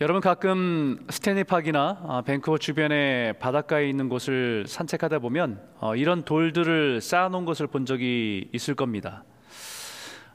[0.00, 7.44] 여러분 가끔 스탠리파크나 아, 밴쿠버 주변의 바닷가에 있는 곳을 산책하다 보면 어, 이런 돌들을 쌓아놓은
[7.44, 9.22] 것을 본 적이 있을 겁니다.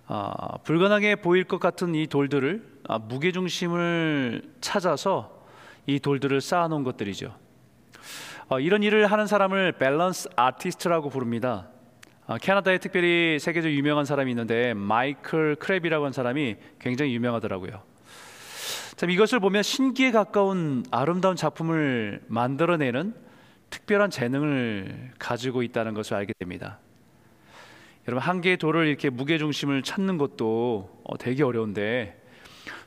[0.08, 5.46] 아, 불가능해 보일 것 같은 이 돌들을 아, 무게 중심을 찾아서
[5.86, 7.36] 이 돌들을 쌓아놓은 것들이죠.
[8.48, 11.68] 어, 이런 일을 하는 사람을 밸런스 아티스트라고 부릅니다.
[12.42, 17.90] 캐나다에 특별히 세계적으로 유명한 사람이 있는데 마이클 그랩이라고 하는 사람이 굉장히 유명하더라고요.
[18.96, 23.14] 참 이것을 보면 신기에 가까운 아름다운 작품을 만들어내는
[23.70, 26.80] 특별한 재능을 가지고 있다는 것을 알게 됩니다.
[28.08, 32.20] 여러분 한 개의 돌을 이렇게 무게 중심을 찾는 것도 어, 되게 어려운데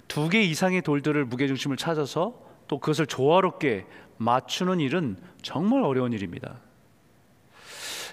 [0.08, 2.34] 두 개 이상의 돌들을 무게 중심을 찾아서
[2.68, 3.86] 또 그것을 조화롭게
[4.18, 6.58] 맞추는 일은 정말 어려운 일입니다.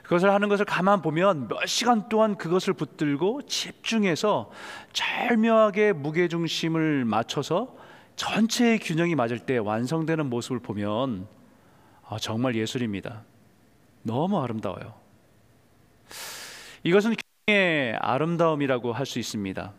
[0.09, 4.49] 그것을 하는 것을 가만 보면 몇 시간 동안 그것을 붙들고 집중해서
[4.91, 7.75] 절묘하게 무게 중심을 맞춰서
[8.15, 11.27] 전체의 균형이 맞을 때 완성되는 모습을 보면
[12.07, 13.21] 아, 정말 예술입니다.
[14.01, 14.95] 너무 아름다워요.
[16.81, 17.13] 이것은
[17.45, 19.73] 균형의 아름다움이라고 할 수 있습니다.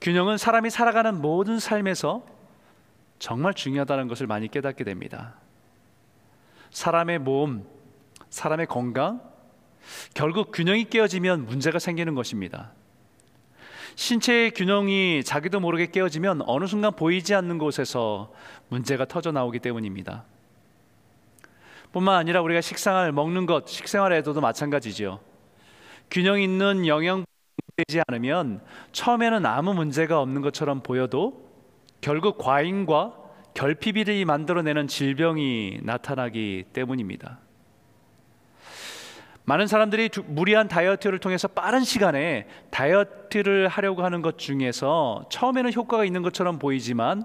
[0.00, 2.24] 균형은 사람이 살아가는 모든 삶에서
[3.18, 5.34] 정말 중요하다는 것을 많이 깨닫게 됩니다.
[6.70, 7.66] 사람의 몸,
[8.30, 9.20] 사람의 건강,
[10.14, 12.72] 결국 균형이 깨어지면 문제가 생기는 것입니다.
[13.94, 18.32] 신체의 균형이 자기도 모르게 깨어지면 어느 순간 보이지 않는 곳에서
[18.68, 20.24] 문제가 터져 나오기 때문입니다.
[21.90, 25.20] 뿐만 아니라 우리가 식생활 먹는 것, 식생활에도 마찬가지죠.
[26.10, 27.24] 균형 있는 영양
[27.76, 28.60] 되지 않으면
[28.92, 31.48] 처음에는 아무 문제가 없는 것처럼 보여도
[32.00, 33.14] 결국 과잉과
[33.54, 37.40] 결핍이 만들어내는 질병이 나타나기 때문입니다.
[39.48, 46.20] 많은 사람들이 무리한 다이어트를 통해서 빠른 시간에 다이어트를 하려고 하는 것 중에서 처음에는 효과가 있는
[46.20, 47.24] 것처럼 보이지만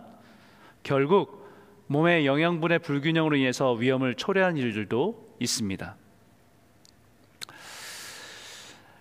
[0.83, 1.45] 결국
[1.87, 5.97] 몸의 영양분의 불균형으로 인해서 위험을 초래하는 일들도 있습니다.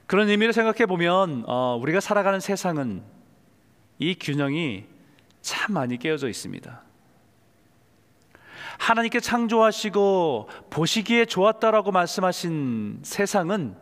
[0.06, 3.04] 그런 의미를 생각해 보면 어, 우리가 살아가는 세상은
[4.00, 4.86] 이 균형이
[5.42, 6.82] 참 많이 깨어져 있습니다.
[8.82, 13.76] 하나님께 창조하시고 보시기에 좋았다라고 말씀하신 세상은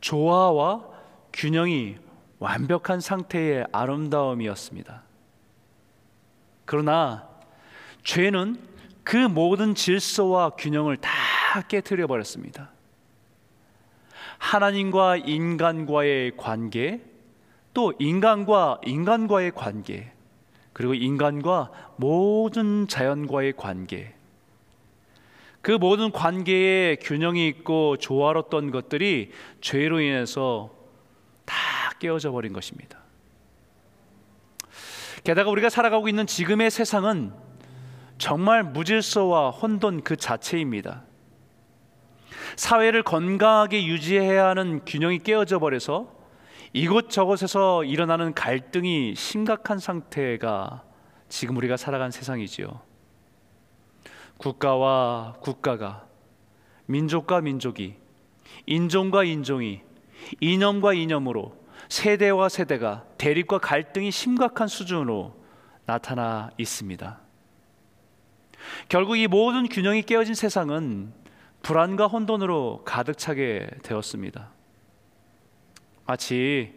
[0.00, 0.84] 조화와
[1.32, 1.96] 균형이
[2.38, 5.02] 완벽한 상태의 아름다움이었습니다.
[6.64, 7.28] 그러나
[8.04, 8.56] 죄는
[9.02, 11.10] 그 모든 질서와 균형을 다
[11.66, 12.70] 깨뜨려 버렸습니다.
[14.38, 17.02] 하나님과 인간과의 관계,
[17.72, 20.13] 또 인간과 인간과의 관계,
[20.74, 24.14] 그리고 인간과 모든 자연과의 관계,
[25.62, 29.30] 그 모든 관계에 균형이 있고 조화롭던 것들이
[29.62, 30.74] 죄로 인해서
[31.46, 31.56] 다
[31.98, 32.98] 깨어져 버린 것입니다.
[35.22, 37.32] 게다가 우리가 살아가고 있는 지금의 세상은
[38.18, 41.04] 정말 무질서와 혼돈 그 자체입니다.
[42.56, 46.13] 사회를 건강하게 유지해야 하는 균형이 깨어져 버려서
[46.74, 50.82] 이곳저곳에서 일어나는 갈등이 심각한 상태가
[51.28, 52.80] 지금 우리가 살아간 세상이지요.
[54.38, 56.06] 국가와 국가가
[56.86, 57.94] 민족과 민족이
[58.66, 59.82] 인종과 인종이
[60.40, 61.56] 이념과 이념으로
[61.88, 65.32] 세대와 세대가 대립과 갈등이 심각한 수준으로
[65.86, 67.20] 나타나 있습니다.
[68.88, 71.12] 결국 이 모든 균형이 깨어진 세상은
[71.62, 74.50] 불안과 혼돈으로 가득 차게 되었습니다.
[76.06, 76.72] 마치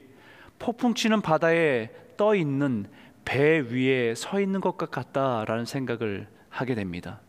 [0.59, 2.87] 폭풍 치는 바다에 떠 있는
[3.25, 7.19] 배 위에 서 있는 것 같다라는 생각을 하게 됩니다.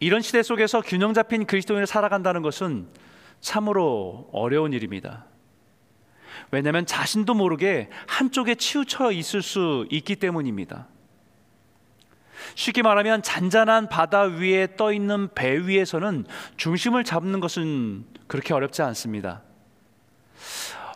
[0.00, 2.86] 이런 시대 속에서 균형 잡힌 그리스도인을 살아간다는 것은
[3.40, 5.24] 참으로 어려운 일입니다.
[6.50, 10.86] 왜냐하면 자신도 모르게 한쪽에 치우쳐 있을 수 있기 때문입니다.
[12.54, 16.26] 쉽게 말하면 잔잔한 바다 위에 떠 있는 배 위에서는
[16.56, 19.42] 중심을 잡는 것은 그렇게 어렵지 않습니다.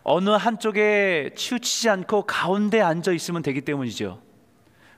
[0.05, 4.21] 어느 한쪽에 치우치지 않고 가운데 앉아 있으면 되기 때문이죠.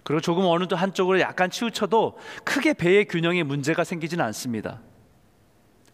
[0.03, 4.81] 그리고 조금 어느 한쪽으로 약간 치우쳐도 크게 배의 균형에 문제가 생기지는 않습니다.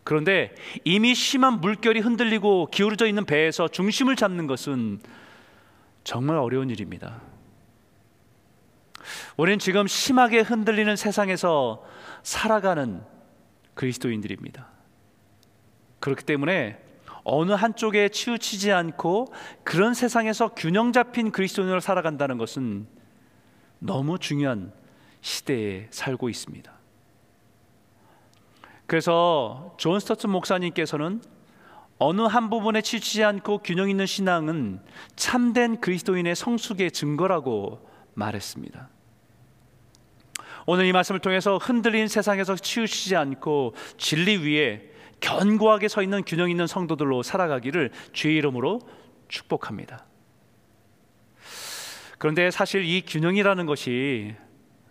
[0.02, 0.52] 그런데
[0.84, 5.00] 이미 심한 물결이 흔들리고 기울어져 있는 배에서 중심을 잡는 것은
[6.02, 7.20] 정말 어려운 일입니다.
[9.36, 11.82] 우리는 지금 심하게 흔들리는 세상에서
[12.22, 13.02] 살아가는
[13.74, 14.68] 그리스도인들입니다.
[16.00, 16.78] 그렇기 때문에
[17.24, 22.86] 어느 한쪽에 치우치지 않고 그런 세상에서 균형 잡힌 그리스도인으로 살아간다는 것은
[23.78, 24.72] 너무 중요한
[25.20, 26.72] 시대에 살고 있습니다.
[28.86, 31.22] 그래서 존 스토트 목사님께서는
[31.98, 34.80] 어느 한 부분에 치우치지 않고 균형 있는 신앙은
[35.16, 38.88] 참된 그리스도인의 성숙의 증거라고 말했습니다.
[40.66, 44.90] 오늘 이 말씀을 통해서 흔들린 세상에서 치우치지 않고 진리 위에
[45.20, 48.80] 견고하게 서 있는 균형 있는 성도들로 살아가기를 주의 이름으로
[49.28, 50.04] 축복합니다.
[52.18, 54.34] 그런데 사실 이 균형이라는 것이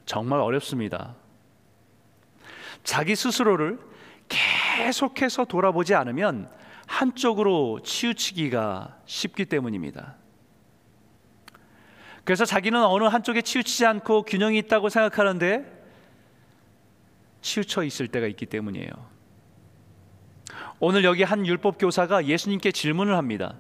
[0.05, 1.15] 정말 어렵습니다.
[2.83, 3.79] 자기 스스로를
[4.27, 6.49] 계속해서 돌아보지 않으면
[6.87, 10.15] 한쪽으로 치우치기가 쉽기 때문입니다.
[12.29, 15.65] 그래서 자기는 어느 한쪽에 치우치지 않고 균형이 있다고 생각하는데
[17.41, 18.91] 치우쳐 있을 때가 있기 때문이에요.
[20.79, 23.55] 오늘 여기 한 율법 교사가 예수님께 질문을 합니다.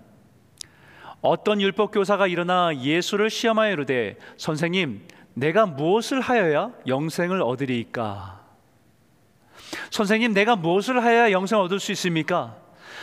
[1.21, 5.01] 어떤 율법 교사가 일어나 예수를 시험하여 이르되 선생님
[5.33, 8.39] 내가 무엇을 하여야 영생을 얻으리까?
[9.89, 12.55] 선생님 내가 무엇을 하여야 영생을 얻을 수 있습니까?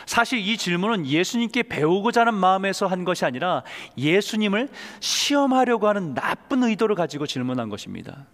[0.05, 3.63] 사실 이 질문은 예수님께 배우고자 하는 마음에서 한 것이 아니라
[3.97, 4.69] 예수님을
[5.01, 8.27] 시험하려고 하는 나쁜 의도를 가지고 질문한 것입니다.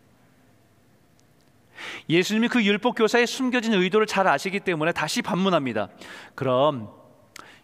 [2.09, 5.89] 예수님이 그 율법 교사의 숨겨진 의도를 잘 아시기 때문에 다시 반문합니다.
[6.35, 6.91] 그럼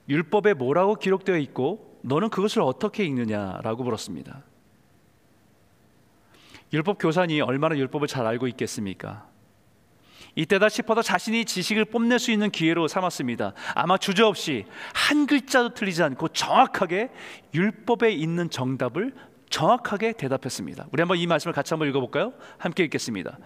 [0.08, 4.42] 율법에 뭐라고 기록되어 있고 너는 그것을 어떻게 읽느냐라고 물었습니다.
[6.72, 9.27] 율법 교사니 얼마나 율법을 잘 알고 있겠습니까?
[10.38, 13.54] 이때다 싶어도 자신이 지식을 뽐낼 수 있는 기회로 삼았습니다.
[13.74, 17.10] 아마 주저없이 한 글자도 틀리지 않고 정확하게
[17.54, 19.14] 율법에 있는 정답을
[19.50, 20.86] 정확하게 대답했습니다.
[20.92, 22.34] 우리 한번 이 말씀을 같이 한번 읽어볼까요?
[22.56, 23.36] 함께 읽겠습니다.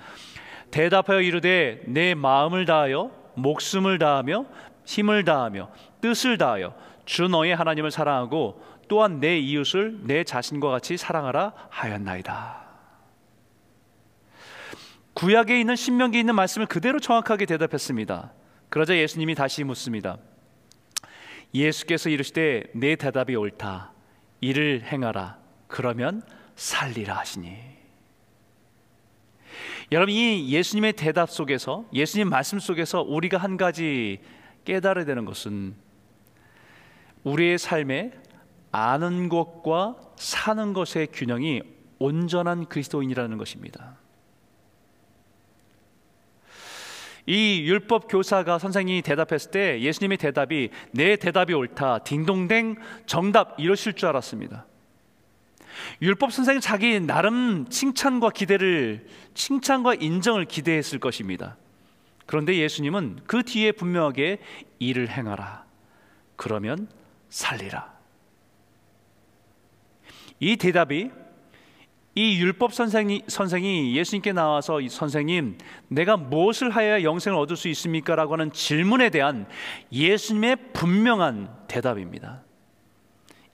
[0.71, 4.45] 대답하여 이르되 내 마음을 다하여 목숨을 다하며
[4.85, 5.71] 힘을 다하며
[6.03, 6.75] 뜻을 다하여
[7.07, 12.72] 주 너의 하나님을 사랑하고 또한 내 이웃을 내 자신과 같이 사랑하라 하였나이다.
[15.15, 18.33] 구약에 있는 신명기에 있는 말씀을 그대로 정확하게 대답했습니다.
[18.69, 20.19] 그러자 예수님이 다시 묻습니다.
[21.55, 23.93] 예수께서 이르시되 내 대답이 옳다.
[24.41, 25.39] 이를 행하라.
[25.69, 26.23] 그러면
[26.57, 27.73] 살리라 하시니.
[29.93, 34.21] 여러분 이 예수님의 대답 속에서 예수님 말씀 속에서 우리가 한 가지
[34.65, 35.75] 깨달아야 되는 것은
[37.25, 38.13] 우리의 삶에
[38.71, 41.63] 아는 것과 사는 것의 균형이
[41.99, 43.97] 온전한 그리스도인이라는 것입니다.
[47.27, 52.77] 이 율법 교사가 선생님이 대답했을 때 예수님의 대답이 내 대답이 옳다 딩동댕
[53.07, 54.67] 정답 이러실 줄 알았습니다.
[56.01, 61.57] 율법 선생님 자기 나름 칭찬과 기대를 칭찬과 인정을 기대했을 것입니다.
[62.27, 64.39] 그런데 예수님은 그 뒤에 분명하게
[64.79, 65.65] 일을 행하라.
[66.37, 66.89] 그러면
[67.29, 67.93] 살리라.
[70.41, 71.11] 이 대답이
[72.15, 75.57] 이 율법 선생이, 선생이 예수님께 나와서 선생님
[75.89, 78.15] 내가 무엇을 하여야 영생을 얻을 수 있습니까?
[78.15, 79.47] 라고 하는 질문에 대한
[79.91, 82.43] 예수님의 분명한 대답입니다.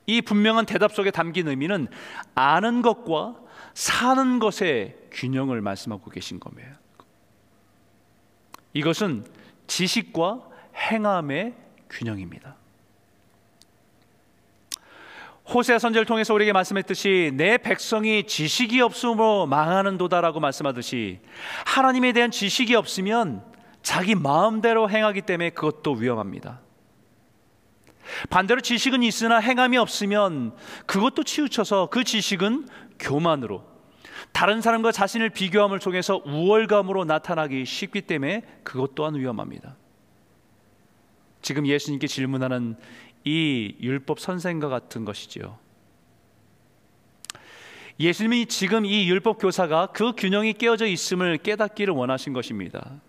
[0.06, 1.86] 이 분명한 대답 속에 담긴 의미는
[2.34, 3.36] 아는 것과
[3.74, 6.80] 사는 것의 균형을 말씀하고 계신 겁니다.
[8.72, 9.24] 이것은
[9.68, 11.54] 지식과 행함의
[11.90, 12.57] 균형입니다.
[15.52, 21.20] 호세 선제를 통해서 우리에게 말씀했듯이 내 백성이 지식이 없으므로 망하는도다라고 말씀하듯이
[21.64, 23.42] 하나님에 대한 지식이 없으면
[23.82, 26.60] 자기 마음대로 행하기 때문에 그것도 위험합니다.
[28.28, 30.54] 반대로 지식은 있으나 행함이 없으면
[30.86, 32.68] 그것도 치우쳐서 그 지식은
[32.98, 33.64] 교만으로
[34.32, 39.76] 다른 사람과 자신을 비교함을 통해서 우월감으로 나타나기 쉽기 때문에 그것 또한 위험합니다.
[41.40, 42.76] 지금 예수님께 질문하는
[43.24, 45.58] 이 율법 선생과 같은 것이지요.
[48.00, 53.00] 예수님이 지금 이 율법 교사가 그 균형이 깨어져 있음을 깨닫기를 원하신 것입니다.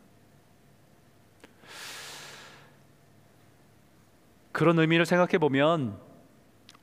[4.51, 5.99] 그런 의미를 생각해 보면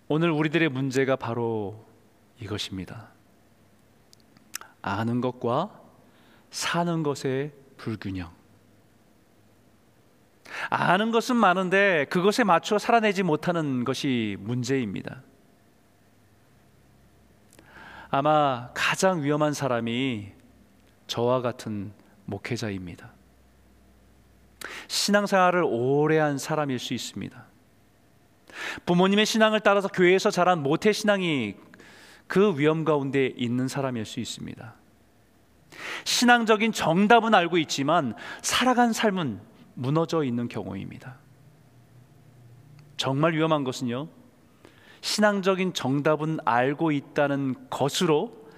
[0.09, 1.85] 오늘 우리들의 문제가 바로
[2.41, 3.09] 이것입니다.
[4.83, 5.81] 아는 것과
[6.51, 8.31] 사는 것의 불균형.
[10.71, 15.23] 아는 것은 많은데 그것에 맞춰 살아내지 못하는 것이 문제입니다.
[18.11, 20.33] 아마 가장 위험한 사람이
[21.07, 21.93] 저와 같은
[22.25, 23.11] 목회자입니다.
[24.89, 27.45] 신앙생활을 오래 한 사람일 수 있습니다.
[28.87, 31.57] 부모님의 신앙을 따라서 교회에서 자란 모태 신앙이
[32.27, 34.75] 그 위험 가운데 있는 사람일 수 있습니다.
[36.05, 39.41] 신앙적인 정답은 알고 있지만 살아간 삶은
[39.77, 41.17] 무너져 있는 경우입니다.
[42.97, 44.09] 정말 위험한 것은요.
[45.03, 48.49] 신앙적인 정답은 알고 있다는 것으로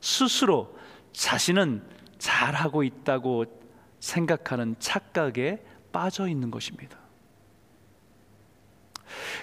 [0.00, 0.74] 스스로
[1.12, 1.82] 자신은
[2.18, 3.44] 잘하고 있다고
[3.98, 5.60] 생각하는 착각에
[5.92, 6.96] 빠져 있는 것입니다.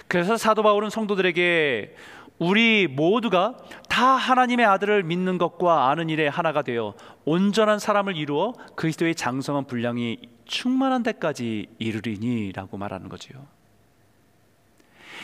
[0.08, 1.94] 그래서 사도 바울은 성도들에게
[2.38, 9.14] 우리 모두가 다 하나님의 아들을 믿는 것과 아는 일에 하나가 되어 온전한 사람을 이루어 그리스도의
[9.14, 13.46] 장성한 분량이 충만한 데까지 이르리니라고 말하는 거지요.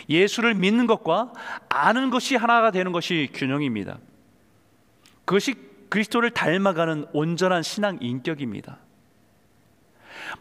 [0.09, 1.33] 예수를 믿는 것과
[1.69, 3.99] 아는 것이 하나가 되는 것이 균형입니다.
[5.25, 5.55] 그것이
[5.89, 8.79] 그리스도를 닮아가는 온전한 신앙 인격입니다.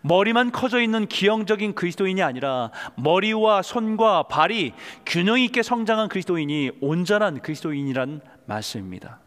[0.01, 4.73] 머리만 커져 있는 기형적인 그리스도인이 아니라 머리와 손과 발이
[5.05, 9.19] 균형 있게 성장한 그리스도인이 온전한 그리스도인이란 말씀입니다.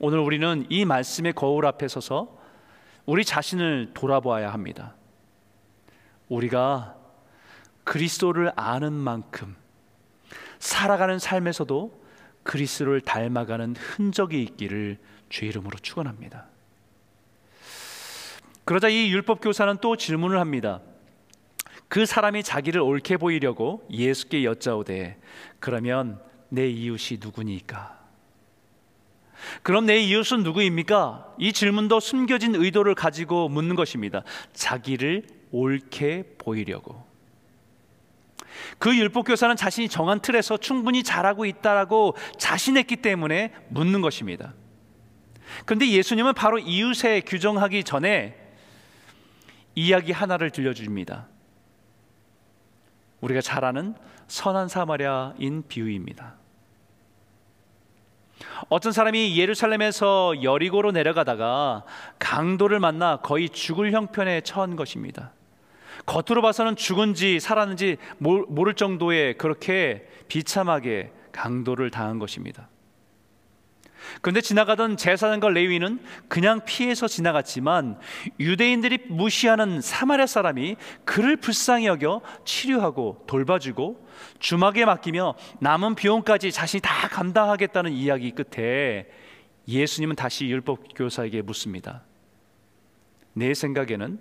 [0.00, 2.37] 오늘 우리는 이 말씀의 거울 앞에 서서
[3.08, 4.94] 우리 자신을 돌아보아야 합니다.
[6.28, 6.94] 우리가
[7.82, 9.56] 그리스도를 아는 만큼
[10.58, 12.04] 살아가는 삶에서도
[12.42, 14.98] 그리스도를 닮아가는 흔적이 있기를
[15.30, 16.48] 주 이름으로 축원합니다.
[18.66, 20.82] 그러자 이 율법 교사는 또 질문을 합니다.
[21.88, 25.18] 그 사람이 자기를 옳게 보이려고 예수께 여짜오되
[25.60, 27.97] 그러면 내 이웃이 누구니까?
[29.62, 31.34] 그럼 내 이웃은 누구입니까?
[31.38, 34.22] 이 질문도 숨겨진 의도를 가지고 묻는 것입니다.
[34.52, 37.06] 자기를 옳게 보이려고.
[38.78, 44.54] 그 율법 교사는 자신이 정한 틀에서 충분히 잘하고 있다라고 자신했기 때문에 묻는 것입니다.
[45.64, 48.36] 그런데 예수님은 바로 이웃에 규정하기 전에
[49.74, 51.28] 이야기 하나를 들려줍니다.
[53.20, 53.94] 우리가 잘 아는
[54.26, 56.36] 선한 사마리아인 비유입니다.
[58.68, 61.84] 어떤 사람이 예루살렘에서 여리고로 내려가다가
[62.18, 65.32] 강도를 만나 거의 죽을 형편에 처한 것입니다.
[66.06, 72.68] 겉으로 봐서는 죽은지 살았는지 모를 정도의 그렇게 비참하게 강도를 당한 것입니다.
[74.20, 77.98] 그런데 지나가던 제사장과 레위는 그냥 피해서 지나갔지만
[78.40, 87.08] 유대인들이 무시하는 사마리아 사람이 그를 불쌍히 여겨 치료하고 돌봐주고 주막에 맡기며 남은 비용까지 자신이 다
[87.08, 89.08] 감당하겠다는 이야기 끝에
[89.66, 92.02] 예수님은 다시 율법 교사에게 묻습니다.
[93.34, 94.18] 내 생각에는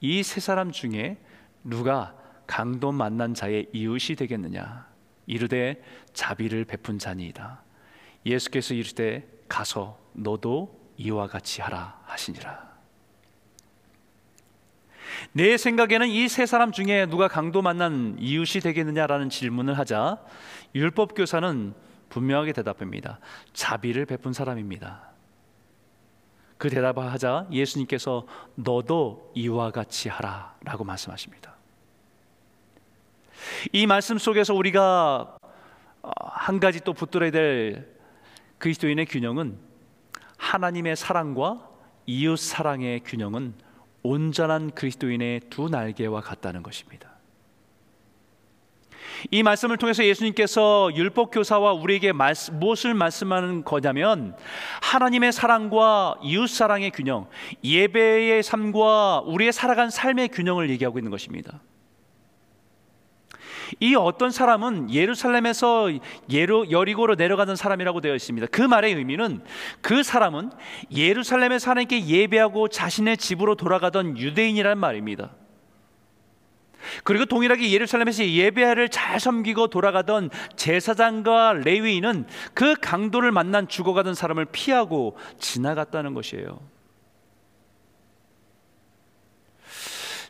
[0.00, 1.18] 이 세 사람 중에
[1.62, 2.14] 누가
[2.46, 4.88] 강도 만난 자의 이웃이 되겠느냐?
[5.26, 5.80] 이르되
[6.12, 7.62] 자비를 베푼 자니이다.
[8.26, 12.70] 예수께서 이르되 가서 너도 이와 같이 하라 하시니라.
[15.32, 20.18] 내 생각에는 이 세 사람 중에 누가 강도 만난 이웃이 되겠느냐라는 질문을 하자
[20.74, 21.74] 율법 교사는
[22.08, 23.18] 분명하게 대답합니다.
[23.52, 25.10] 자비를 베푼 사람입니다.
[26.58, 31.54] 그 대답을 하자 예수님께서 너도 이와 같이 하라라고 말씀하십니다.
[33.72, 35.38] 이 말씀 속에서 우리가
[36.02, 37.89] 한 가지 또 붙들어야 될
[38.60, 39.58] 그리스도인의 균형은
[40.36, 41.68] 하나님의 사랑과
[42.06, 43.54] 이웃 사랑의 균형은
[44.02, 47.10] 온전한 그리스도인의 두 날개와 같다는 것입니다.
[49.30, 54.36] 이 말씀을 통해서 예수님께서 율법 교사와 우리에게 말씀, 무엇을 말씀하는 거냐면
[54.82, 57.28] 하나님의 사랑과 이웃 사랑의 균형,
[57.62, 61.60] 예배의 삶과 우리의 살아간 삶의 균형을 얘기하고 있는 것입니다.
[63.78, 65.90] 이 어떤 사람은 예루살렘에서
[66.30, 68.48] 예루 여리고로 내려가는 사람이라고 되어 있습니다.
[68.48, 69.42] 그 말의 의미는
[69.80, 70.50] 그 사람은
[70.92, 75.30] 예루살렘에서 하나님께 예배하고 자신의 집으로 돌아가던 유대인이란 말입니다.
[77.04, 85.16] 그리고 동일하게 예루살렘에서 예배를 잘 섬기고 돌아가던 제사장과 레위인은 그 강도를 만난 죽어가던 사람을 피하고
[85.38, 86.60] 지나갔다는 것이에요.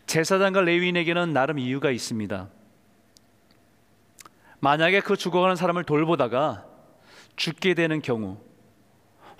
[0.06, 2.48] 제사장과 레위인에게는 나름 이유가 있습니다.
[4.60, 6.64] 만약에 그 죽어가는 사람을 돌보다가
[7.36, 8.38] 죽게 되는 경우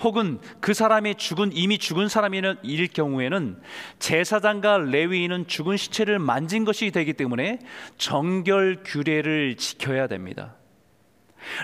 [0.01, 2.57] 혹은 그 사람이 죽은 이미 죽은 사람일
[2.93, 3.61] 경우에는
[3.99, 7.59] 제사장과 레위인은 죽은 시체를 만진 것이 되기 때문에
[7.99, 10.57] 정결 규례를 지켜야 됩니다.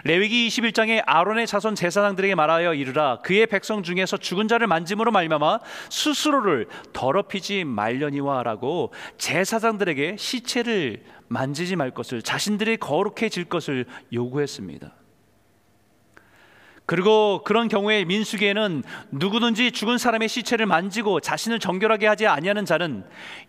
[0.04, 5.60] 레위기 21장에 아론의 자손 제사장들에게 말하여 이르라 그의 백성 중에서 죽은 자를 만짐으로 말미암아
[5.90, 14.92] 스스로를 더럽히지 말려니와라고 제사장들에게 시체를 만지지 말 것을 자신들이 거룩해질 것을 요구했습니다.
[16.86, 23.04] 그리고 그런 경우에 민수기에는 누구든지 죽은 사람의 시체를 만지고 자신을 정결하게 하지 아니하는 자는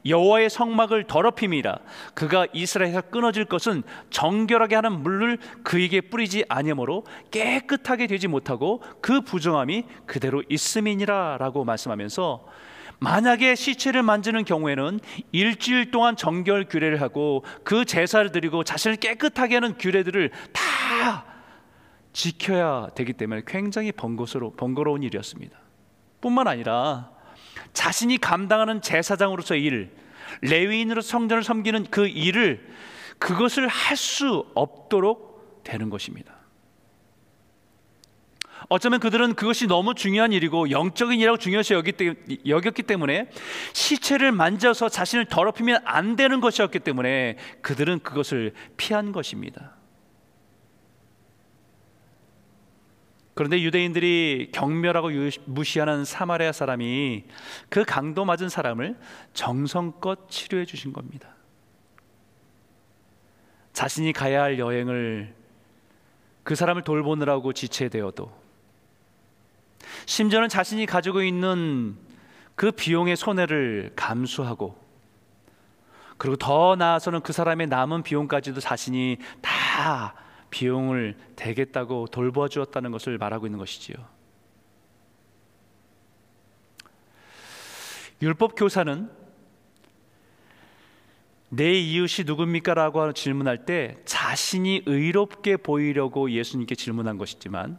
[0.08, 1.78] 여호와의 성막을 더럽힘이라
[2.16, 9.84] 그가 이스라엘에서 끊어질 것은 정결하게 하는 물을 그에게 뿌리지 아니하므로 깨끗하게 되지 못하고 그 부정함이
[10.08, 12.44] 그대로 있음이니라라고 말씀하면서
[13.00, 15.00] 만약에 시체를 만지는 경우에는
[15.32, 21.26] 일주일 동안 정결 규례를 하고 그 제사를 드리고 자신을 깨끗하게 하는 규례들을 다
[22.14, 25.58] 지켜야 되기 때문에 굉장히 번거스러, 번거로운 일이었습니다.
[26.22, 27.12] 뿐만 아니라
[27.74, 29.92] 자신이 감당하는 제사장으로서의 일,
[30.42, 32.68] 레위인으로 성전을 섬기는 그 일을
[33.20, 36.37] 그것을 할 수 없도록 되는 것입니다.
[38.70, 41.74] 어쩌면 그들은 그것이 너무 중요한 일이고 영적인 일이라고 중요시
[42.46, 43.30] 여겼기 때문에
[43.74, 49.78] 시체를 만져서 자신을 더럽히면 안 되는 것이었기 때문에 그들은 그것을 피한 것입니다.
[53.36, 55.12] 그런데 유대인들이 경멸하고
[55.46, 57.26] 무시하는 사마리아 사람이
[57.70, 58.98] 그 강도 맞은 사람을
[59.34, 61.36] 정성껏 치료해 주신 겁니다.
[63.74, 65.36] 자신이 가야 할 여행을
[66.44, 68.47] 그 사람을 돌보느라고 지체되어도
[70.06, 71.98] 심지어는 자신이 가지고 있는
[72.56, 74.88] 그 비용의 손해를 감수하고
[76.18, 80.16] 그리고 더 나아서는 그 사람의 남은 비용까지도 자신이 다
[80.50, 83.98] 비용을 대겠다고 돌보아 주었다는 것을 말하고 있는 것이지요.
[88.22, 89.12] 율법 교사는
[91.50, 97.78] 내 이웃이 누굽니까라고 질문할 때 자신이 의롭게 보이려고 예수님께 질문한 것이지만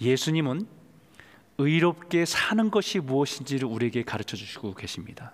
[0.00, 0.66] 예수님은
[1.58, 5.32] 의롭게 사는 것이 무엇인지를 우리에게 가르쳐 주시고 계십니다.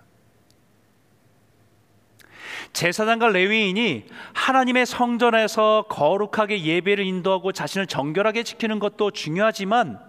[2.71, 9.99] 제사장과 레위인이 하나님의 성전에서 거룩하게 예배를 인도하고 자신을 정결하게 지키는 것도 중요하지만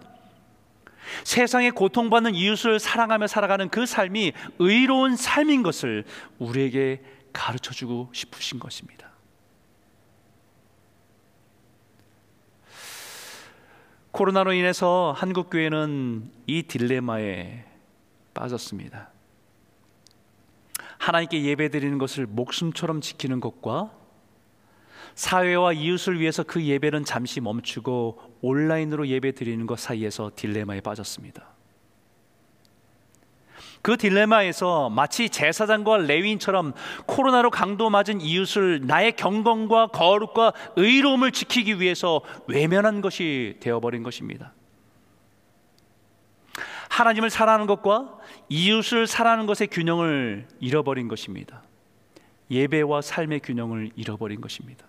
[1.25, 6.05] 세상에 고통받는 이웃을 사랑하며 살아가는 그 삶이 의로운 삶인 것을
[6.39, 7.03] 우리에게
[7.33, 9.14] 가르쳐 주고 싶으신 것입니다.
[14.15, 17.65] 코로나로 인해서 한국 교회는 이 딜레마에
[18.33, 19.11] 빠졌습니다.
[20.99, 23.91] 하나님께 예배드리는 것을 목숨처럼 지키는 것과
[25.17, 31.54] 사회와 이웃을 위해서 그 예배는 잠시 멈추고 온라인으로 예배드리는 것 사이에서 딜레마에 빠졌습니다.
[33.85, 36.73] 그 딜레마에서 마치 제사장과 레위인처럼
[37.05, 44.55] 코로나로 강도 맞은 이웃을 나의 경건과 거룩과 의로움을 지키기 위해서 외면한 것이 되어버린 것입니다.
[46.89, 48.17] 하나님을 사랑하는 것과
[48.49, 51.63] 이웃을 사랑하는 것의 균형을 잃어버린 것입니다.
[52.51, 54.87] 예배와 삶의 균형을 잃어버린 것입니다.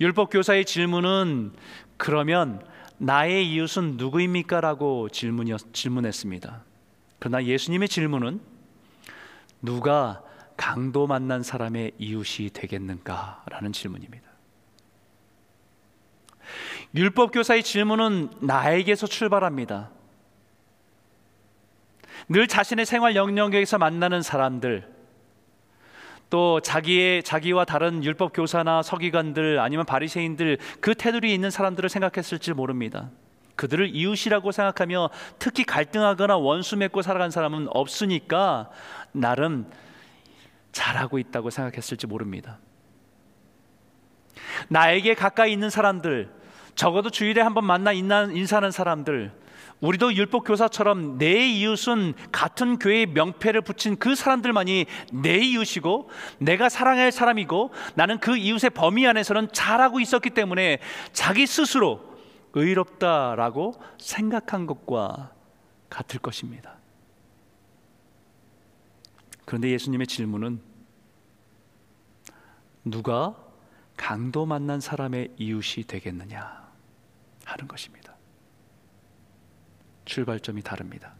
[0.00, 1.54] 율법 교사의 질문은
[1.96, 2.64] 그러면
[2.98, 4.60] 나의 이웃은 누구입니까?
[4.60, 6.64] 라고 질문했습니다.
[7.18, 8.40] 그러나 예수님의 질문은
[9.62, 10.22] 누가
[10.56, 13.44] 강도 만난 사람의 이웃이 되겠는가?
[13.46, 14.28] 라는 질문입니다.
[16.94, 19.90] 율법 교사의 질문은 나에게서 출발합니다.
[22.28, 24.97] 늘 자신의 생활 영역에서 만나는 사람들,
[26.30, 33.10] 또 자기의 자기와 다른 율법 교사나 서기관들 아니면 바리새인들 그 테두리에 있는 사람들을 생각했을지 모릅니다.
[33.56, 38.70] 그들을 이웃이라고 생각하며 특히 갈등하거나 원수 맺고 살아간 사람은 없으니까
[39.12, 39.70] 나름
[40.72, 42.58] 잘하고 있다고 생각했을지 모릅니다.
[44.68, 46.30] 나에게 가까이 있는 사람들,
[46.74, 49.32] 적어도 주일에 한번 만나 인사하는 사람들,
[49.80, 57.12] 우리도 율법 교사처럼 내 이웃은 같은 교회의 명패를 붙인 그 사람들만이 내 이웃이고 내가 사랑할
[57.12, 60.80] 사람이고 나는 그 이웃의 범위 안에서는 잘하고 있었기 때문에
[61.12, 62.00] 자기 스스로
[62.54, 65.32] 의롭다라고 생각한 것과
[65.88, 66.76] 같을 것입니다.
[69.44, 70.60] 그런데 예수님의 질문은
[72.84, 73.34] 누가
[73.96, 76.68] 강도 만난 사람의 이웃이 되겠느냐
[77.44, 78.07] 하는 것입니다.
[80.08, 81.12] 출발점이 다릅니다.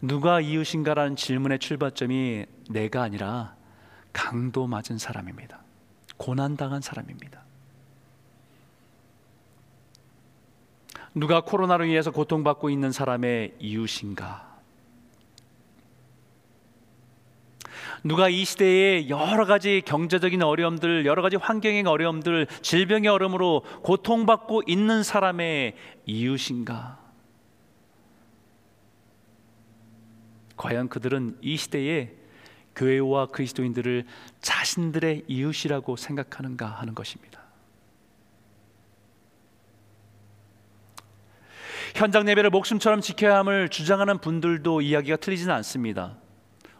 [0.00, 3.54] 누가 이웃인가라는 질문의 출발점이 내가 아니라
[4.12, 5.60] 강도 맞은 사람입니다.
[6.16, 7.42] 고난당한 사람입니다.
[11.14, 14.51] 누가 코로나로 인해서 고통받고 있는 사람의 이웃인가?
[18.04, 25.02] 누가 이 시대에 여러 가지 경제적인 어려움들, 여러 가지 환경의 어려움들, 질병의 어려움으로 고통받고 있는
[25.02, 25.74] 사람의
[26.06, 26.98] 이웃인가?
[30.56, 32.12] 과연 그들은 이 시대에
[32.74, 34.04] 교회와 그리스도인들을
[34.40, 37.40] 자신들의 이웃이라고 생각하는가 하는 것입니다.
[41.94, 46.21] 현장 예배를 목숨처럼 지켜야 함을 주장하는 분들도 이야기가 틀리지는 않습니다.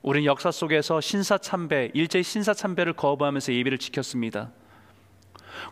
[0.03, 4.51] 우리는 역사 속에서 신사 참배, 일제히 신사 참배를 거부하면서 예배를 지켰습니다.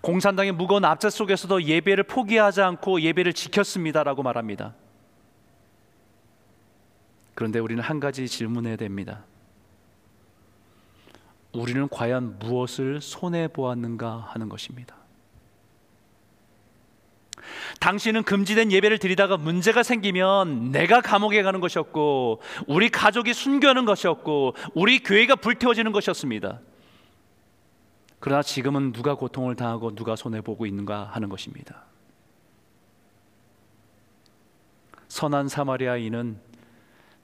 [0.02, 4.74] 공산당의 무거운 압제 속에서도 예배를 포기하지 않고 예배를 지켰습니다라고 말합니다.
[7.34, 9.24] 그런데 우리는 한 가지 질문해야 됩니다.
[11.52, 14.99] 우리는 과연 무엇을 손해 보았는가 하는 것입니다.
[17.80, 25.00] 당신은 금지된 예배를 드리다가 문제가 생기면 내가 감옥에 가는 것이었고 우리 가족이 순교하는 것이었고 우리
[25.00, 26.60] 교회가 불태워지는 것이었습니다.
[28.18, 31.84] 그러나 지금은 누가 고통을 당하고 누가 손해 보고 있는가 하는 것입니다.
[35.08, 36.38] 선한 사마리아인은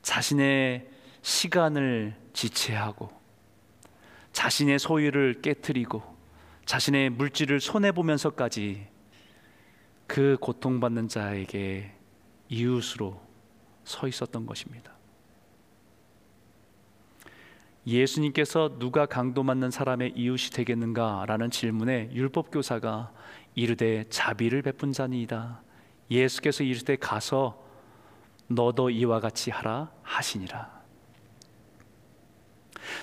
[0.03, 0.89] 자신의
[1.23, 3.11] 시간을 지체하고
[4.33, 6.03] 자신의 소유를 깨뜨리고
[6.65, 8.87] 자신의 물질을 손해 보면서까지
[10.07, 11.93] 그 고통받는 자에게
[12.49, 13.21] 이웃으로
[13.85, 14.93] 서 있었던 것입니다.
[17.87, 23.13] 예수님께서 누가 강도 맞는 사람의 이웃이 되겠는가라는 질문에 율법 교사가
[23.55, 25.63] 이르되 자비를 베푼 자니이다.
[26.11, 27.65] 예수께서 이르되 가서
[28.49, 30.76] 너도 이와 같이 하라 하시니라.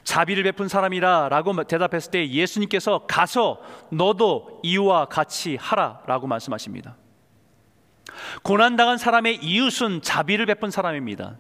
[0.03, 6.95] 자비를 베푼 사람이라 라고 대답했을 때 예수님께서 가서 너도 이와 같이 하라 라고 말씀하십니다.
[8.43, 11.37] 고난 당한 사람의 이웃은 자비를 베푼 사람입니다.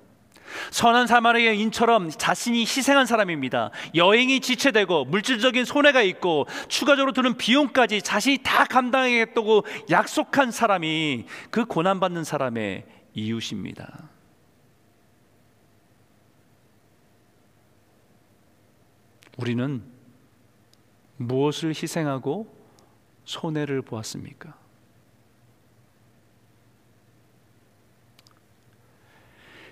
[0.69, 3.71] 선한 사마리아인처럼 자신이 희생한 사람입니다.
[3.95, 12.23] 여행이 지체되고 물질적인 손해가 있고 추가적으로 드는 비용까지 자신이 다 감당하겠다고 약속한 사람이 그 고난받는
[12.23, 14.12] 사람의 이웃입니다.
[19.37, 19.83] 우리는
[21.17, 22.55] 무엇을 희생하고
[23.25, 24.55] 손해를 보았습니까?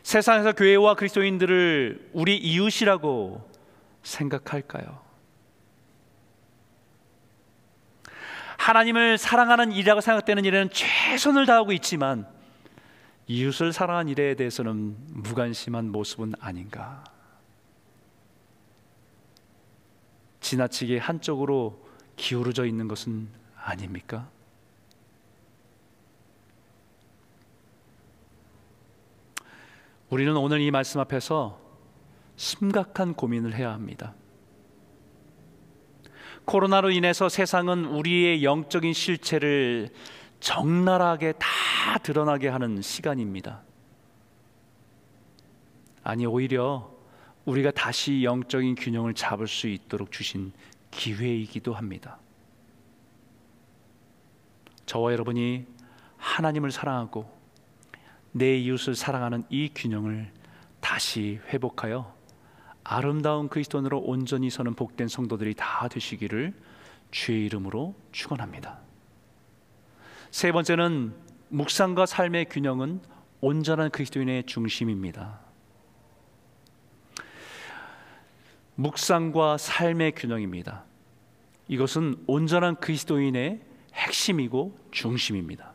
[0.04, 3.50] 세상에서 교회와 그리스도인들을 우리 이웃이라고
[4.04, 5.00] 생각할까요?
[8.58, 12.28] 하나님을 사랑하는 일이라고 생각되는 일에는 최선을 다하고 있지만
[13.28, 17.04] 이웃을 사랑하는 일에 대해서는 무관심한 모습은 아닌가?
[20.42, 21.86] 지나치게 한쪽으로
[22.18, 24.30] 기울어져 있는 것은 아닙니까?
[30.10, 31.60] 우리는 오늘 이 말씀 앞에서
[32.36, 34.14] 심각한 고민을 해야 합니다.
[36.46, 39.90] 코로나로 인해서 세상은 우리의 영적인 실체를
[40.42, 43.62] 적나라하게 다 드러나게 하는 시간입니다.
[46.04, 46.92] 아니, 오히려
[47.46, 50.52] 우리가 다시 영적인 균형을 잡을 수 있도록 주신
[50.92, 52.18] 기회이기도 합니다.
[54.86, 55.66] 저와 여러분이
[56.18, 57.32] 하나님을 사랑하고
[58.32, 60.32] 내 이웃을 사랑하는 이 균형을
[60.80, 62.14] 다시 회복하여
[62.84, 66.54] 아름다운 그리스도인으로 온전히 서는 복된 성도들이 다 되시기를
[67.12, 68.80] 주의 이름으로 축원합니다.
[70.32, 71.14] 세 번째는
[71.50, 73.02] 묵상과 삶의 균형은
[73.42, 75.51] 온전한 그리스도인의 중심입니다.
[78.82, 80.86] 묵상과 삶의 균형입니다.
[81.68, 83.62] 이것은 온전한 그리스도인의
[83.94, 85.72] 핵심이고 중심입니다.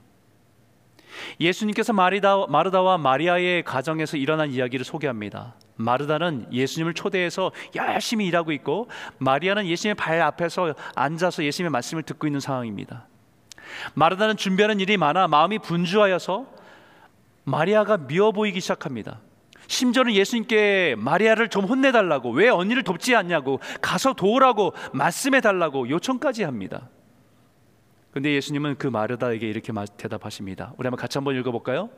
[1.41, 5.55] 예수님께서 마리다, 마르다와 마리아의 가정에서 일어난 이야기를 소개합니다.
[5.77, 8.89] 마르다는 예수님을 초대해서 열심히 일하고 있고
[9.19, 13.07] 마리아는 예수님의 발 앞에서 앉아서 예수님의 말씀을 듣고 있는 상황입니다.
[13.95, 16.47] 마르다는 준비하는 일이 많아 마음이 분주하여서
[17.45, 19.21] 마리아가 미워 보이기 시작합니다.
[19.69, 26.89] 심지어는 예수님께 마리아를 좀 혼내달라고 왜 언니를 돕지 않냐고 가서 도우라고 말씀해 달라고 요청까지 합니다.
[28.13, 30.73] 근데 예수님은 그 마르다에게 이렇게 대답하십니다.
[30.79, 31.91] 우리 한번 같이 한번 읽어볼까요?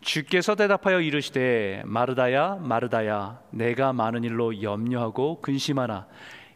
[0.00, 6.06] 주께서 대답하여 이르시되 마르다야 마르다야 내가 많은 일로 염려하고 근심하나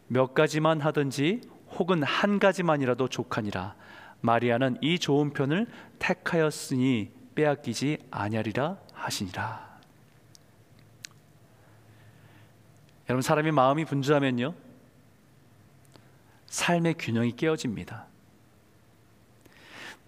[0.07, 1.41] 몇 가지만 하든지
[1.77, 3.75] 혹은 한 가지만이라도 족하니라
[4.21, 5.67] 마리아는 이 좋은 편을
[5.99, 9.72] 택하였으니 빼앗기지 아니하리라 하시니라
[13.13, 14.55] 여러분 사람이 마음이 분주하면요
[16.47, 18.07] 삶의 균형이 깨어집니다.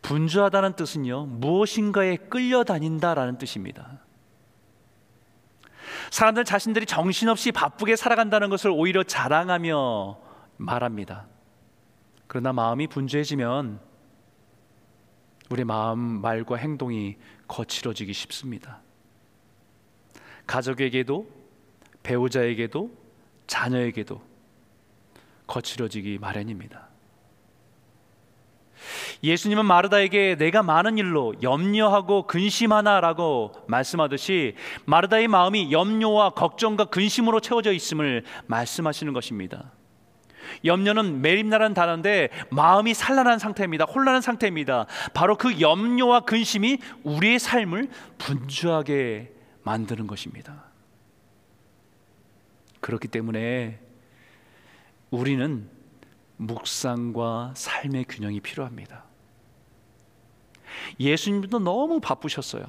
[0.02, 4.00] 분주하다는 뜻은요 무엇인가에 끌려다닌다라는 뜻입니다.
[6.10, 10.18] 사람들 자신들이 정신없이 바쁘게 살아간다는 것을 오히려 자랑하며
[10.58, 11.28] 말합니다.
[12.26, 13.80] 그러나 마음이 분주해지면
[15.52, 18.82] 우리 마음, 말과 행동이 거칠어지기 쉽습니다.
[20.48, 21.45] 가족에게도
[22.06, 22.92] 배우자에게도
[23.48, 24.22] 자녀에게도
[25.48, 26.88] 거칠어지기 마련입니다.
[29.24, 38.24] 예수님은 마르다에게 내가 많은 일로 염려하고 근심하나라고 말씀하듯이 마르다의 마음이 염려와 걱정과 근심으로 채워져 있음을
[38.46, 39.72] 말씀하시는 것입니다.
[40.64, 43.86] 염려는 매립나라는 단어인데 마음이 산란한 상태입니다.
[43.86, 44.86] 혼란한 상태입니다.
[45.16, 47.90] 바로 그 염려와 근심이 우리의 삶을
[48.20, 49.32] 분주하게
[49.64, 50.75] 만드는 것입니다.
[52.86, 53.80] 그렇기 때문에
[55.10, 55.68] 우리는
[56.38, 59.06] 묵상과 삶의 균형이 필요합니다.
[61.00, 62.64] 예수님도 너무 바쁘셨어요.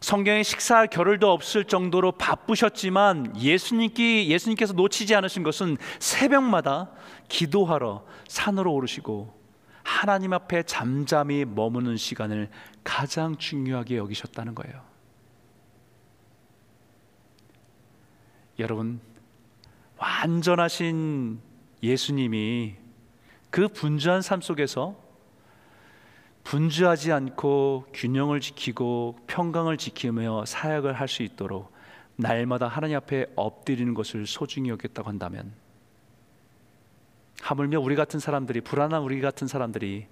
[0.00, 6.90] 성경에 식사할 겨를도 없을 정도로 바쁘셨지만 예수님께 예수님께서 놓치지 않으신 것은 새벽마다
[7.28, 9.38] 기도하러 산으로 오르시고
[9.82, 12.48] 하나님 앞에 잠잠히 머무는 시간을
[12.84, 14.87] 가장 중요하게 여기셨다는 거예요.
[18.58, 19.00] 여러분
[19.98, 21.40] 완전하신
[21.82, 22.74] 예수님이
[23.50, 24.96] 그 분주한 삶 속에서
[26.44, 31.72] 분주하지 않고 균형을 지키고 평강을 지키며 사역을 할 수 있도록
[32.16, 35.52] 날마다 하나님 앞에 엎드리는 것을 소중히 여겼다고 한다면
[37.42, 40.06] 하물며 우리 같은 사람들이 불안한 우리 같은 사람들이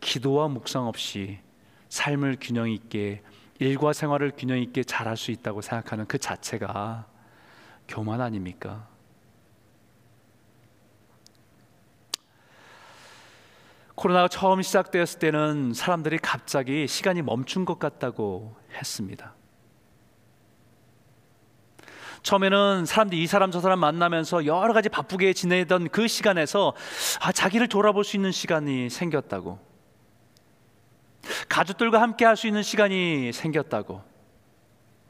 [0.00, 1.40] 기도와 묵상 없이
[1.88, 3.22] 삶을 균형 있게
[3.58, 7.06] 일과 생활을 균형 있게 잘할 수 있다고 생각하는 그 자체가
[7.88, 8.86] 교만 아닙니까?
[13.94, 19.34] 코로나가 처음 시작되었을 때는 사람들이 갑자기 시간이 멈춘 것 같다고 했습니다.
[22.22, 26.74] 처음에는 사람들이 이 사람 저 사람 만나면서 여러 가지 바쁘게 지내던 그 시간에서
[27.20, 29.58] 아, 자기를 돌아볼 수 있는 시간이 생겼다고.
[31.48, 34.07] 가족들과 함께 할 수 있는 시간이 생겼다고.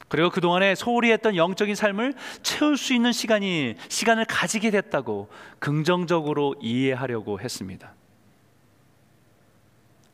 [0.08, 7.40] 그리고 그동안에 소홀히 했던 영적인 삶을 채울 수 있는 시간이 시간을 가지게 됐다고 긍정적으로 이해하려고
[7.40, 7.92] 했습니다.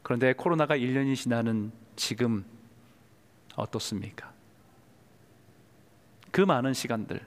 [0.03, 2.45] 그런데 코로나가 1년이 지나는 지금
[3.57, 4.33] 어떻습니까?
[6.31, 7.21] 그 많은 시간들,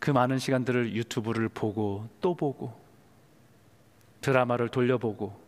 [0.00, 2.78] 그 많은 시간들을 유튜브를 보고 또 보고
[4.20, 5.40] 드라마를 돌려보고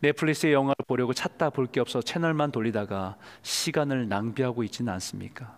[0.00, 5.56] 넷플릭스의 영화를 보려고 찾다 볼 게 없어 채널만 돌리다가 시간을 낭비하고 있지는 않습니까?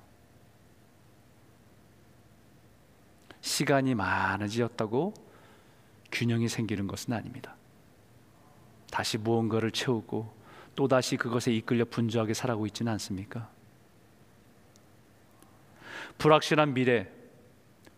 [3.41, 5.15] 시간이 많아지었다고
[6.11, 7.55] 균형이 생기는 것은 아닙니다.
[8.91, 10.35] 다시 무언가를 채우고
[10.75, 13.49] 또 다시 그것에 이끌려 분주하게 살아고 있지는 않습니까?
[16.19, 17.09] 불확실한 미래,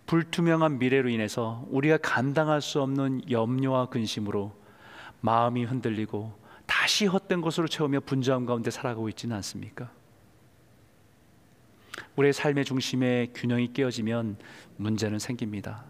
[0.04, 4.54] 불투명한 미래로 인해서 우리가 감당할 수 없는 염려와 근심으로
[5.22, 6.41] 마음이 흔들리고
[6.82, 9.92] 다시 헛된 것으로 채우며 분주함 가운데 살아가고 있지는 않습니까?
[12.16, 14.36] 우리의 삶의 중심에 균형이 깨어지면
[14.78, 15.84] 문제는 생깁니다.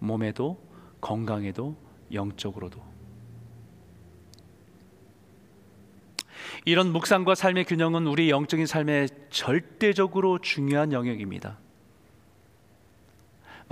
[0.00, 0.60] 몸에도
[1.00, 1.76] 건강에도
[2.12, 2.82] 영적으로도
[6.64, 11.61] 이런 묵상과 삶의 균형은 우리 영적인 삶에 절대적으로 중요한 영역입니다.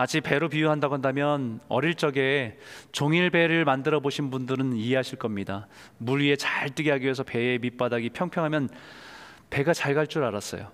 [0.01, 2.57] 마치 배로 비유한다고 한다면 어릴 적에
[2.91, 5.67] 종일 배를 만들어 보신 분들은 이해하실 겁니다.
[5.99, 8.71] 물 위에 잘 뜨게 하기 위해서 배의 밑바닥이 평평하면
[9.51, 10.73] 배가 잘 갈 줄 알았어요.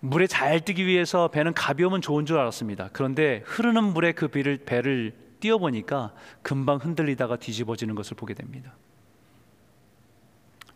[0.00, 2.90] 물에 잘 뜨기 위해서 배는 가벼우면 좋은 줄 알았습니다.
[2.92, 8.76] 그런데 흐르는 물에 그 배를, 배를 띄워보니까 금방 흔들리다가 뒤집어지는 것을 보게 됩니다.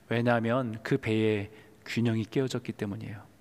[0.08, 1.50] 왜냐하면 그 배에
[1.84, 3.33] 균형이 깨어졌기 때문이에요.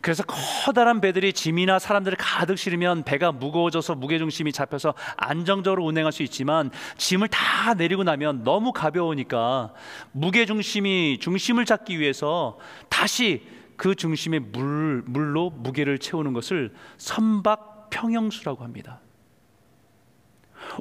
[0.00, 6.70] 그래서 커다란 배들이 짐이나 사람들을 가득 실으면 배가 무거워져서 무게중심이 잡혀서 안정적으로 운행할 수 있지만
[6.96, 9.72] 짐을 다 내리고 나면 너무 가벼우니까
[10.12, 13.46] 무게중심이 중심을 잡기 위해서 다시
[13.76, 19.00] 그 중심에 물, 물로 무게를 채우는 것을 선박 평형수라고 합니다.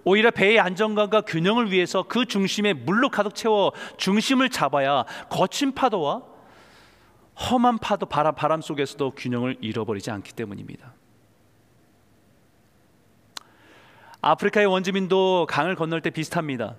[0.03, 6.23] 오히려 배의 안정감과 균형을 위해서 그 중심에 물로 가득 채워 중심을 잡아야 거친 파도와
[7.39, 10.93] 험한 파도 바람, 바람 속에서도 균형을 잃어버리지 않기 때문입니다.
[14.21, 16.75] 아프리카의 원주민도 강을 건널 때 비슷합니다.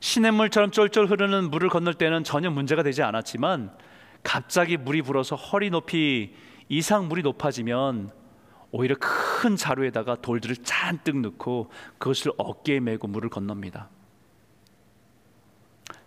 [0.00, 3.76] 시냇물처럼 쫄쫄 흐르는 물을 건널 때는 전혀 문제가 되지 않았지만
[4.24, 6.34] 갑자기 물이 불어서 허리 높이
[6.68, 8.10] 이상 물이 높아지면
[8.72, 13.90] 오히려 큰 자루에다가 돌들을 잔뜩 넣고 그것을 어깨에 메고 물을 건넙니다.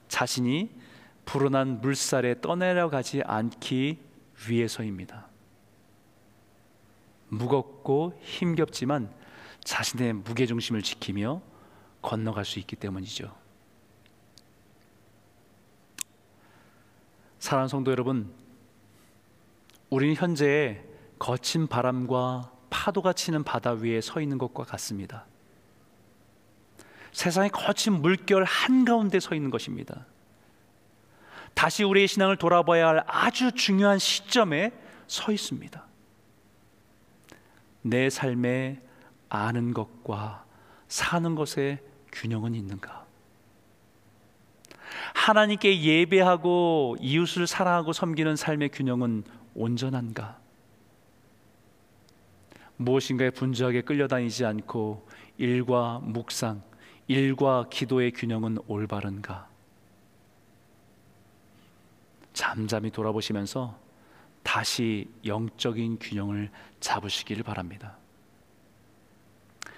[0.10, 0.72] 자신이
[1.26, 4.00] 불어난 물살에 떠내려가지 않기
[4.48, 5.28] 위해서입니다.
[7.30, 9.12] 무겁고 힘겹지만
[9.64, 11.42] 자신의 무게중심을 지키며
[12.02, 13.36] 건너갈 수 있기 때문이죠.
[17.40, 18.32] 사랑하는 성도 여러분,
[19.90, 20.84] 우리는 현재
[21.20, 25.26] 거친 바람과 파도가 치는 바다 위에 서 있는 것과 같습니다.
[27.12, 30.06] 세상의 거친 물결 한가운데 서 있는 것입니다.
[31.66, 34.72] 다시 우리의 신앙을 돌아봐야 할 아주 중요한 시점에
[35.08, 35.84] 서 있습니다.
[37.82, 38.80] 내 삶에
[39.30, 40.46] 아는 것과
[40.88, 41.80] 사는 것의
[42.12, 43.08] 균형은 있는가?
[45.16, 49.24] 하나님께 예배하고 이웃을 사랑하고 섬기는 삶의 균형은
[49.56, 50.38] 온전한가?
[52.78, 55.08] 무엇인가에 분주하게 끌려다니지 않고
[55.40, 56.62] 일과 묵상,
[57.08, 59.55] 일과 기도의 균형은 올바른가?
[62.36, 63.80] 잠잠히 돌아보시면서
[64.44, 67.98] 다시 영적인 균형을 잡으시기를 바랍니다.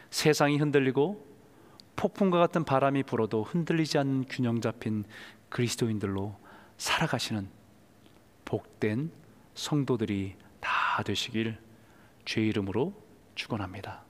[0.09, 1.25] 세상이 흔들리고
[1.95, 5.05] 폭풍과 같은 바람이 불어도 흔들리지 않는 균형 잡힌
[5.49, 6.35] 그리스도인들로
[6.77, 7.47] 살아가시는
[8.43, 9.11] 복된
[9.53, 11.57] 성도들이 다 되시길
[12.25, 12.93] 주의 이름으로
[13.35, 14.06] 축원합니다.